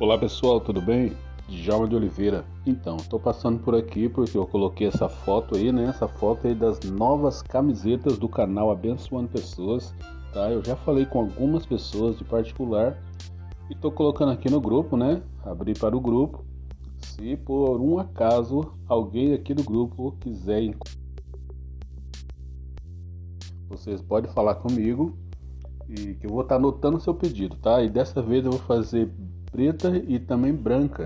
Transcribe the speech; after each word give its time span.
Olá 0.00 0.16
pessoal, 0.16 0.58
tudo 0.62 0.80
bem? 0.80 1.12
Djalma 1.46 1.86
de 1.86 1.94
Oliveira. 1.94 2.42
Então, 2.66 2.96
estou 2.96 3.20
passando 3.20 3.58
por 3.58 3.74
aqui 3.74 4.08
porque 4.08 4.34
eu 4.34 4.46
coloquei 4.46 4.86
essa 4.86 5.10
foto 5.10 5.58
aí, 5.58 5.70
né? 5.70 5.84
Essa 5.84 6.08
foto 6.08 6.46
aí 6.46 6.54
das 6.54 6.80
novas 6.80 7.42
camisetas 7.42 8.16
do 8.16 8.26
canal 8.26 8.70
Abençoando 8.70 9.28
Pessoas, 9.28 9.94
tá? 10.32 10.50
Eu 10.50 10.64
já 10.64 10.74
falei 10.74 11.04
com 11.04 11.18
algumas 11.18 11.66
pessoas 11.66 12.16
de 12.16 12.24
particular 12.24 12.96
e 13.68 13.74
estou 13.74 13.92
colocando 13.92 14.32
aqui 14.32 14.50
no 14.50 14.58
grupo, 14.58 14.96
né? 14.96 15.20
Abrir 15.44 15.78
para 15.78 15.94
o 15.94 16.00
grupo. 16.00 16.46
Se 16.96 17.36
por 17.36 17.78
um 17.78 17.98
acaso 17.98 18.72
alguém 18.88 19.34
aqui 19.34 19.52
do 19.52 19.62
grupo 19.62 20.12
quiser, 20.18 20.74
vocês 23.68 24.00
podem 24.00 24.32
falar 24.32 24.54
comigo 24.54 25.14
e 25.90 26.14
que 26.14 26.24
eu 26.24 26.30
vou 26.30 26.40
estar 26.40 26.56
anotando 26.56 26.96
o 26.96 27.00
seu 27.00 27.14
pedido, 27.14 27.56
tá? 27.56 27.82
E 27.82 27.90
dessa 27.90 28.22
vez 28.22 28.46
eu 28.46 28.52
vou 28.52 28.60
fazer 28.60 29.12
preta 29.50 29.90
e 30.06 30.18
também 30.18 30.54
branca, 30.54 31.04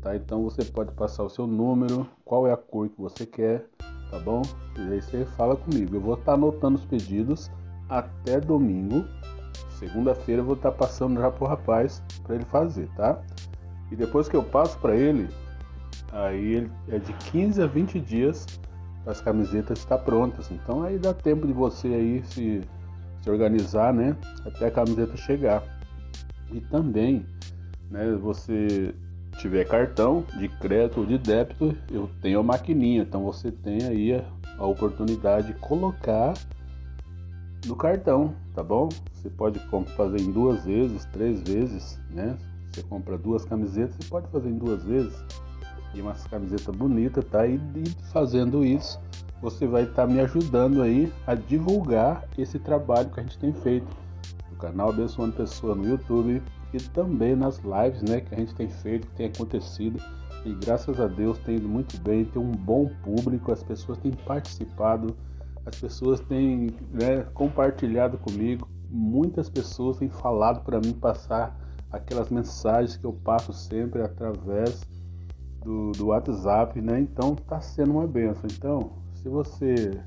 tá? 0.00 0.16
Então 0.16 0.42
você 0.42 0.64
pode 0.64 0.92
passar 0.92 1.22
o 1.24 1.30
seu 1.30 1.46
número, 1.46 2.06
qual 2.24 2.46
é 2.46 2.52
a 2.52 2.56
cor 2.56 2.88
que 2.88 3.00
você 3.00 3.26
quer, 3.26 3.66
tá 4.10 4.18
bom? 4.18 4.42
E 4.78 4.92
aí 4.92 5.02
você 5.02 5.24
fala 5.36 5.56
comigo. 5.56 5.96
Eu 5.96 6.00
vou 6.00 6.14
estar 6.14 6.34
anotando 6.34 6.78
os 6.78 6.84
pedidos 6.84 7.50
até 7.88 8.40
domingo. 8.40 9.04
Segunda-feira 9.70 10.40
eu 10.40 10.46
vou 10.46 10.56
estar 10.56 10.72
passando 10.72 11.20
já 11.20 11.30
pro 11.30 11.46
rapaz 11.46 12.02
para 12.22 12.36
ele 12.36 12.44
fazer, 12.46 12.88
tá? 12.96 13.20
E 13.90 13.96
depois 13.96 14.28
que 14.28 14.36
eu 14.36 14.42
passo 14.42 14.78
para 14.78 14.96
ele, 14.96 15.28
aí 16.12 16.54
ele 16.54 16.70
é 16.88 16.98
de 16.98 17.12
15 17.30 17.62
a 17.62 17.66
20 17.66 18.00
dias 18.00 18.46
as 19.06 19.20
camisetas 19.20 19.78
estar 19.78 19.98
prontas. 19.98 20.50
Então 20.50 20.82
aí 20.82 20.98
dá 20.98 21.14
tempo 21.14 21.46
de 21.46 21.52
você 21.52 21.88
aí 21.88 22.24
se, 22.24 22.62
se 23.20 23.30
organizar, 23.30 23.92
né? 23.92 24.16
Até 24.44 24.66
a 24.66 24.70
camiseta 24.70 25.16
chegar. 25.16 25.62
E 26.52 26.60
também 26.60 27.24
né, 27.90 28.12
você 28.20 28.94
tiver 29.38 29.64
cartão 29.64 30.24
de 30.38 30.48
crédito 30.48 31.00
ou 31.00 31.06
de 31.06 31.18
débito, 31.18 31.76
eu 31.90 32.08
tenho 32.22 32.40
a 32.40 32.42
maquininha, 32.42 33.02
então 33.02 33.22
você 33.24 33.50
tem 33.50 33.84
aí 33.84 34.14
a, 34.14 34.24
a 34.58 34.66
oportunidade 34.66 35.48
de 35.48 35.54
colocar 35.54 36.34
no 37.66 37.76
cartão, 37.76 38.34
tá 38.54 38.62
bom? 38.62 38.88
Você 39.12 39.28
pode 39.28 39.58
fazer 39.96 40.20
em 40.20 40.32
duas 40.32 40.64
vezes, 40.64 41.04
três 41.06 41.40
vezes, 41.42 41.98
né? 42.10 42.36
Você 42.72 42.82
compra 42.82 43.18
duas 43.18 43.44
camisetas, 43.44 43.96
você 43.96 44.08
pode 44.08 44.28
fazer 44.28 44.48
em 44.48 44.58
duas 44.58 44.84
vezes. 44.84 45.14
E 45.94 46.00
uma 46.00 46.14
camiseta 46.30 46.70
bonita, 46.72 47.22
tá? 47.22 47.46
E, 47.46 47.54
e 47.54 47.88
fazendo 48.12 48.64
isso, 48.64 49.00
você 49.40 49.66
vai 49.66 49.82
estar 49.82 50.06
tá 50.06 50.12
me 50.12 50.20
ajudando 50.20 50.82
aí 50.82 51.12
a 51.26 51.34
divulgar 51.34 52.24
esse 52.38 52.58
trabalho 52.58 53.10
que 53.10 53.20
a 53.20 53.22
gente 53.22 53.38
tem 53.38 53.52
feito 53.52 53.86
canal 54.66 54.90
Abençoando 54.90 55.36
Pessoa 55.36 55.74
no 55.74 55.86
YouTube, 55.86 56.42
e 56.72 56.78
também 56.90 57.36
nas 57.36 57.58
lives 57.58 58.02
né, 58.02 58.20
que 58.20 58.34
a 58.34 58.38
gente 58.38 58.54
tem 58.54 58.68
feito, 58.68 59.06
que 59.06 59.14
tem 59.14 59.26
acontecido. 59.26 60.02
E 60.44 60.52
graças 60.54 61.00
a 61.00 61.06
Deus 61.06 61.38
tem 61.38 61.56
ido 61.56 61.68
muito 61.68 61.98
bem, 62.00 62.24
tem 62.24 62.42
um 62.42 62.50
bom 62.50 62.88
público, 63.02 63.52
as 63.52 63.62
pessoas 63.62 63.98
têm 63.98 64.12
participado, 64.12 65.16
as 65.64 65.78
pessoas 65.78 66.20
têm 66.20 66.74
né, 66.92 67.24
compartilhado 67.34 68.18
comigo, 68.18 68.68
muitas 68.90 69.48
pessoas 69.48 69.98
têm 69.98 70.08
falado 70.08 70.64
para 70.64 70.80
mim 70.80 70.92
passar 70.92 71.56
aquelas 71.90 72.30
mensagens 72.30 72.96
que 72.96 73.04
eu 73.04 73.12
passo 73.12 73.52
sempre 73.52 74.02
através 74.02 74.86
do, 75.64 75.92
do 75.92 76.06
WhatsApp, 76.08 76.80
né? 76.80 77.00
Então 77.00 77.34
tá 77.34 77.60
sendo 77.60 77.92
uma 77.92 78.06
benção. 78.06 78.48
Então, 78.52 78.92
se 79.14 79.28
você 79.28 80.00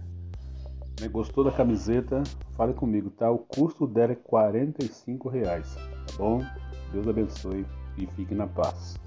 gostou 1.08 1.44
da 1.44 1.52
camiseta, 1.52 2.24
fale 2.56 2.74
comigo, 2.74 3.10
tá? 3.10 3.30
O 3.32 3.38
custo 3.38 3.88
dela 3.88 4.12
é 4.12 4.16
45 4.16 5.30
reais, 5.30 5.76
tá 5.76 6.14
bom? 6.18 6.44
Deus 6.92 7.08
abençoe 7.08 7.66
e 7.98 8.06
fique 8.08 8.34
na 8.36 8.48
paz. 8.48 8.98